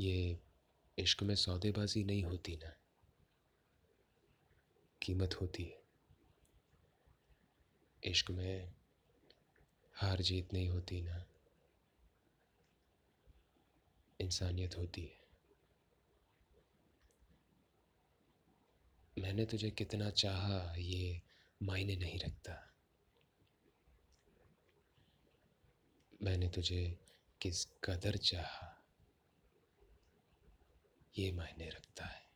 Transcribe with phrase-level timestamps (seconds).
[0.00, 0.40] ये
[0.98, 2.76] इश्क में सौदेबाजी नहीं होती ना।
[5.02, 5.82] कीमत होती है।
[8.04, 8.74] इश्क में
[9.94, 11.24] हार जीत नहीं होती ना।
[14.20, 15.20] इंसानियत होती है।
[19.18, 21.22] मैंने तुझे कितना चाहा, ये
[21.62, 22.74] मायने नहीं रखता।
[26.22, 26.98] मैंने तुझे
[27.42, 28.69] किस कदर चाहा।
[31.18, 32.30] ये मायने रखता है।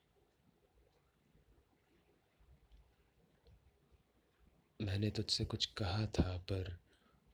[4.82, 6.79] मैंने तुझसे कुछ कहा था, पर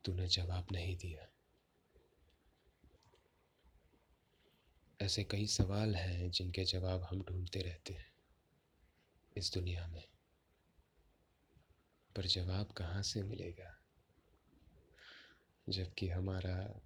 [0.05, 1.29] तूने जवाब नहीं दिया।
[5.01, 8.13] ऐसे कई सवाल हैं जिनके जवाब हम ढूंढते रहते हैं
[9.37, 10.09] इस दुनिया में।
[12.17, 13.79] पर जवाब कहाँ से मिलेगा?
[15.69, 16.81] जबकि हमारा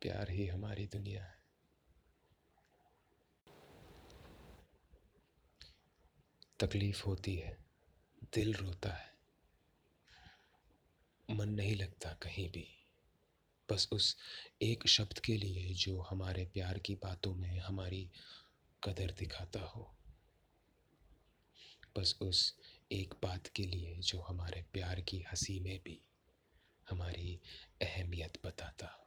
[0.00, 1.35] प्यार ही हमारी दुनिया है।
[6.60, 7.58] तकलीफ़ होती है,
[8.34, 9.16] दिल रोता है।
[11.30, 12.86] मन नहीं लगता कहीं भी।
[13.70, 14.16] बस उस
[14.62, 18.10] एक शब्द के लिए जो हमारे प्यार की बातों में हमारी
[18.84, 19.96] कदर दिखाता हो।
[21.98, 22.58] बस उस
[22.92, 26.02] एक बात के लिए जो हमारे प्यार की हँसी में भी
[26.90, 27.40] हमारी
[27.82, 29.06] अहमियत बताता हो।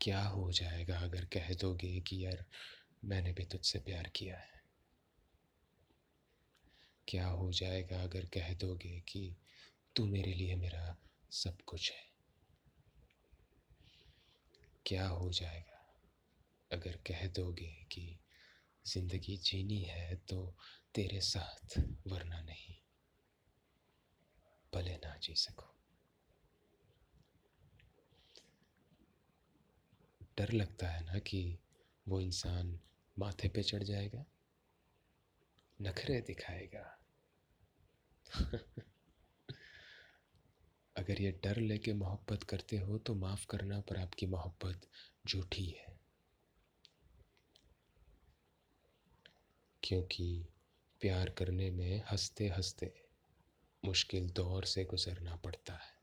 [0.00, 2.44] क्या हो जाएगा अगर कह दोगे कि यार
[3.04, 4.62] मैंने भी तुझसे प्यार किया है।
[7.08, 9.36] क्या हो जाएगा अगर कह दोगे कि
[9.96, 10.96] तू मेरे लिए मेरा
[11.30, 12.04] सब कुछ है?
[14.86, 15.80] क्या हो जाएगा
[16.72, 18.20] अगर कह दोगे कि
[18.86, 20.56] ज़िंदगी जीनी है तो
[20.94, 22.74] तेरे साथ वरना नहीं।
[24.74, 25.74] भले ना जी सको।
[30.38, 31.58] डर लगता है ना कि
[32.08, 32.80] वो इंसान
[33.18, 34.24] माथे पे चढ़ जाएगा,
[35.80, 36.98] नखरे दिखाएगा।
[40.96, 44.88] अगर ये डर लेके मोहब्बत करते हो तो माफ़ करना पर आपकी मोहब्बत
[45.26, 45.98] झूठी है।
[49.82, 50.46] क्योंकि
[51.00, 52.92] प्यार करने में हँसते हँसते
[53.84, 55.94] मुश्किल दौर से गुजरना पड़ता है।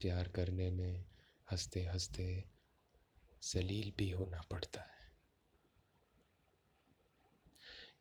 [0.00, 1.04] प्यार करने में
[1.50, 2.51] हँसते हँसते
[3.42, 5.12] जलील भी होना पड़ता है।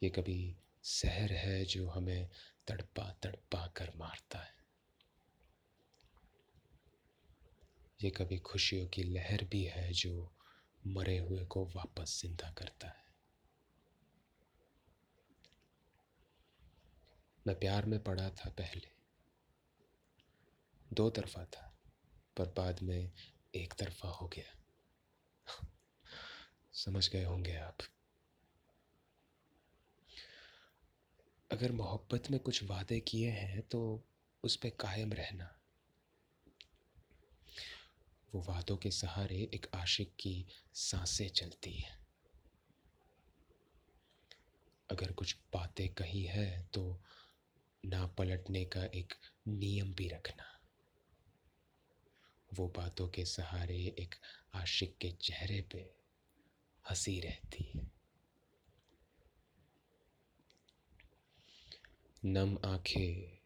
[0.03, 2.29] ये कभी सहर है जो हमें
[2.67, 4.59] तड़पा तड़पा कर मारता है।
[8.03, 10.33] ये कभी खुशियों की लहर भी है जो
[10.87, 13.03] मरे हुए को वापस ज़िंदा करता है।
[17.47, 18.91] मैं प्यार में पड़ा था पहले।
[20.93, 21.81] दो तरफा था,
[22.37, 23.11] पर बाद में
[23.55, 24.60] एक तरफा हो गया।
[26.73, 27.77] समझ गए होंगे आप।
[31.51, 33.81] अगर मोहब्बत में कुछ वादे किए हैं तो
[34.43, 35.55] उस पर कायम रहना।
[38.33, 41.97] वो वादों के सहारे एक आशिक की साँसें चलती हैं।
[44.89, 47.01] अगर कुछ बातें कही है तो
[47.85, 49.13] ना पलटने का एक
[49.47, 50.45] नियम भी रखना।
[52.53, 54.15] वो बातों के सहारे एक
[54.53, 56.00] आशिक के चेहरे पे
[56.89, 57.91] हँसी रहती है।
[62.25, 63.37] नम आँखें,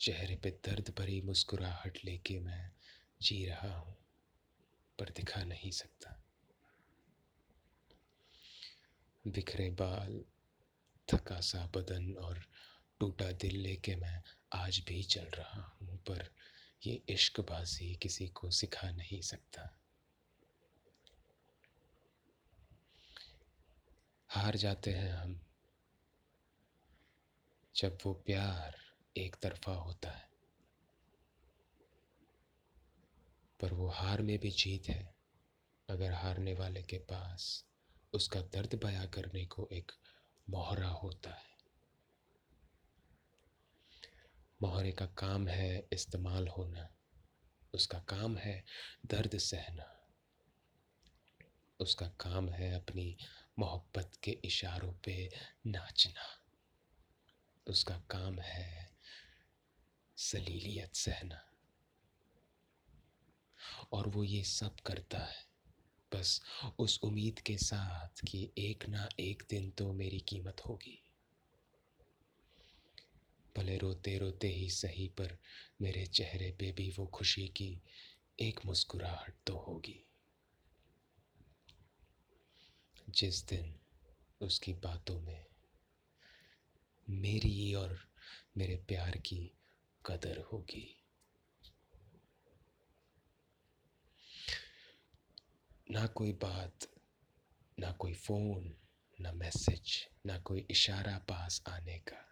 [0.00, 2.72] चेहरे पे दर्द भरी मुस्कुराहट लेके मैं
[3.22, 3.96] जी रहा हूँ,
[4.98, 6.22] पर दिखा नहीं सकता।
[9.26, 10.24] बिखरे बाल,
[11.08, 12.42] थका सा बदन और
[13.00, 14.22] टूटा दिल लेके मैं
[14.52, 16.30] आज भी चल रहा हूँ, पर
[16.86, 19.85] ये इश्कबाजी किसी को सिखा नहीं सकता।
[24.36, 25.40] हार जाते हैं हम,
[27.76, 28.76] जब वो प्यार
[29.16, 30.30] एक तरफा होता है।
[33.60, 35.14] पर वो हार में भी जीत है।
[35.88, 37.64] अगर हारने वाले के पास
[38.12, 39.92] उसका दर्द बया करने को एक
[40.50, 41.56] मोहरा होता है।
[44.62, 46.88] मोहरे का काम है इस्तेमाल होना,
[47.74, 48.64] उसका काम है
[49.06, 49.92] दर्द सहना।
[51.80, 53.16] उसका काम है अपनी
[53.58, 55.30] मोहब्बत के इशारों पे
[55.66, 56.42] नाचना।
[57.66, 58.96] उसका काम है
[60.16, 61.52] सलीलियत सहना।
[63.92, 65.46] और वो ये सब करता है।
[66.14, 66.42] बस
[66.78, 71.02] उस उम्मीद के साथ कि एक ना एक दिन तो मेरी कीमत होगी।
[73.56, 75.38] भले रोते रोते ही सही पर
[75.80, 77.80] मेरे चेहरे पे भी वो खुशी की
[78.40, 80.06] एक मुस्कुराहट तो होगी।
[83.10, 83.74] जिस दिन
[84.40, 85.46] उसकी बातों में
[87.10, 87.98] मेरी और
[88.56, 89.52] मेरे प्यार की
[90.06, 91.02] कदर होगी।
[95.90, 96.78] ना कोई बात,
[97.80, 98.74] ना कोई फ़ोन,
[99.20, 102.26] ना मैसेज, ना कोई इशारा पास आने का।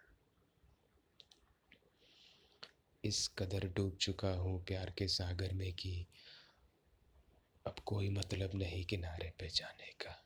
[3.03, 6.07] इस कदर डूब चुका हूँ प्यार के सागर में कि
[7.67, 10.24] अब कोई मतलब नहीं किनारे पे जाने का।